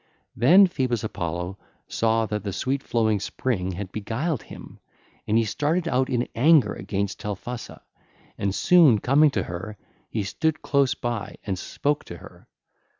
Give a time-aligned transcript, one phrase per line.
[0.35, 0.39] (ll.
[0.39, 4.79] 375 378) Then Phoebus Apollo saw that the sweet flowing spring had beguiled him,
[5.27, 7.83] and he started out in anger against Telphusa;
[8.35, 9.77] and soon coming to her,
[10.09, 12.49] he stood close by and spoke to her: (ll.